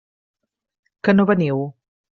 Que 1.07 1.17
no 1.19 1.29
veniu? 1.33 1.65